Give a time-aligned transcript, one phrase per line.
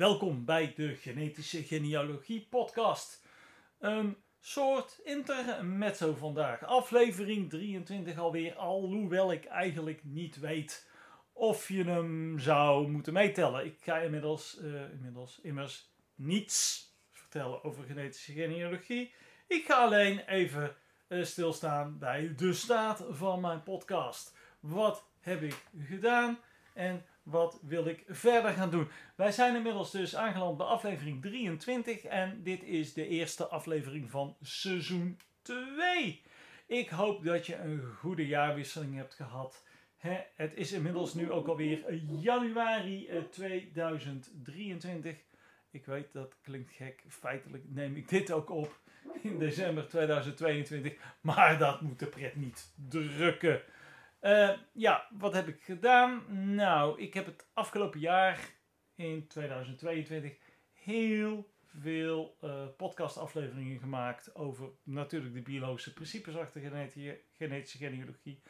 [0.00, 3.26] Welkom bij de Genetische Genealogie Podcast.
[3.78, 6.64] Een soort intermezzo vandaag.
[6.64, 10.88] Aflevering 23 alweer, alhoewel ik eigenlijk niet weet
[11.32, 13.64] of je hem zou moeten meetellen.
[13.64, 19.14] Ik ga inmiddels, uh, inmiddels immers niets vertellen over genetische genealogie.
[19.46, 20.76] Ik ga alleen even
[21.08, 24.36] uh, stilstaan bij de staat van mijn podcast.
[24.60, 26.38] Wat heb ik gedaan
[26.74, 28.88] en wat wil ik verder gaan doen?
[29.14, 34.36] Wij zijn inmiddels dus aangeland bij aflevering 23 en dit is de eerste aflevering van
[34.40, 36.22] seizoen 2.
[36.66, 39.64] Ik hoop dat je een goede jaarwisseling hebt gehad.
[40.36, 45.16] het is inmiddels nu ook alweer januari 2023.
[45.70, 47.04] Ik weet dat klinkt gek.
[47.08, 48.80] Feitelijk neem ik dit ook op
[49.22, 50.94] in december 2022.
[51.20, 53.62] Maar dat moet de pret niet drukken.
[54.20, 56.24] Uh, ja, wat heb ik gedaan?
[56.54, 58.54] Nou, ik heb het afgelopen jaar
[58.94, 60.38] in 2022
[60.72, 66.60] heel veel uh, podcastafleveringen gemaakt over natuurlijk de biologische principes achter
[67.32, 68.42] genetische genealogie.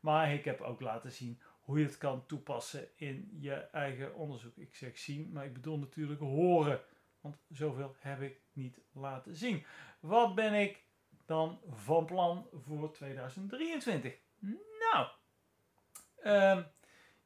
[0.00, 4.56] Maar ik heb ook laten zien hoe je het kan toepassen in je eigen onderzoek.
[4.56, 6.80] Ik zeg zien, maar ik bedoel natuurlijk horen.
[7.20, 9.64] Want zoveel heb ik niet laten zien.
[10.00, 10.82] Wat ben ik
[11.26, 14.14] dan van plan voor 2023?
[14.78, 15.08] Nou,
[16.24, 16.66] um,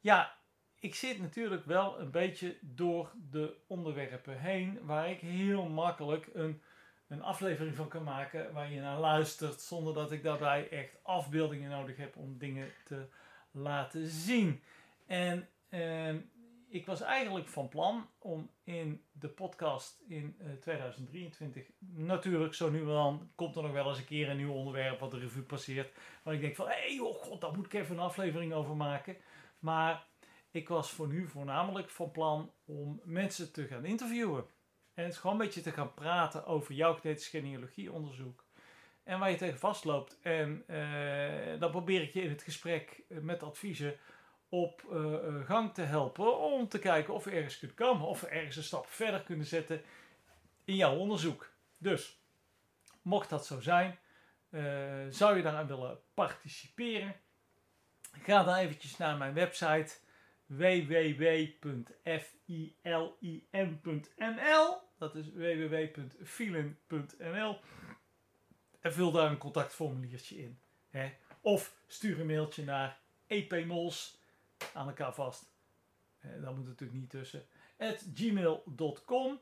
[0.00, 0.38] ja,
[0.80, 6.62] ik zit natuurlijk wel een beetje door de onderwerpen heen, waar ik heel makkelijk een,
[7.08, 11.70] een aflevering van kan maken waar je naar luistert, zonder dat ik daarbij echt afbeeldingen
[11.70, 13.08] nodig heb om dingen te
[13.50, 14.62] laten zien.
[15.06, 16.14] En uh,
[16.70, 22.70] ik was eigenlijk van plan om in de podcast in uh, eh, 2023, natuurlijk zo
[22.70, 25.18] nu en dan komt er nog wel eens een keer een nieuw onderwerp wat de
[25.18, 25.92] revue passeert.
[26.22, 28.76] Waar ik denk van, hé hey, oh god, daar moet ik even een aflevering over
[28.76, 29.16] maken.
[29.58, 30.06] Maar
[30.50, 34.44] ik was voor nu voornamelijk van plan om mensen te gaan interviewen.
[34.94, 38.44] En het gewoon een beetje te gaan praten over jouw genetische genealogieonderzoek.
[39.02, 40.18] En waar je tegen vastloopt.
[40.22, 43.98] En uh, dan probeer ik je in het gesprek met adviezen
[44.48, 48.26] op uh, gang te helpen om te kijken of we ergens kunnen komen, of we
[48.28, 49.82] ergens een stap verder kunnen zetten
[50.64, 51.50] in jouw onderzoek.
[51.78, 52.20] Dus,
[53.02, 53.98] mocht dat zo zijn,
[54.50, 57.14] uh, zou je daaraan willen participeren,
[58.22, 59.94] ga dan eventjes naar mijn website
[60.46, 61.66] www.filin.nl
[64.98, 66.80] dat is www.filin.nl
[68.80, 70.58] en vul daar een contactformuliertje in.
[70.90, 71.12] Hè?
[71.40, 74.17] Of stuur een mailtje naar epmols
[74.78, 75.52] aan elkaar vast.
[76.20, 77.42] Uh, dat moet natuurlijk niet tussen.
[77.78, 79.40] At gmail.com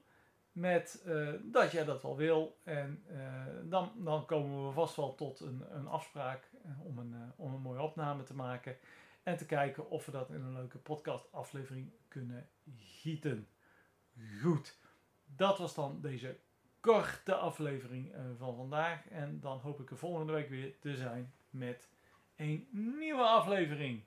[0.52, 2.60] met uh, dat jij dat wel wil.
[2.64, 6.50] En uh, dan, dan komen we vast wel tot een, een afspraak
[6.82, 8.76] om, een, om een mooie opname te maken.
[9.22, 13.48] En te kijken of we dat in een leuke podcast aflevering kunnen gieten.
[14.42, 14.78] Goed,
[15.24, 16.38] dat was dan deze
[16.80, 19.08] korte aflevering van vandaag.
[19.08, 21.88] En dan hoop ik er volgende week weer te zijn met
[22.36, 24.03] een nieuwe aflevering.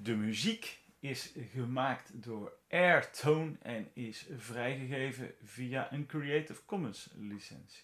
[0.00, 7.82] De muziek is gemaakt door Airtone en is vrijgegeven via een Creative Commons licentie.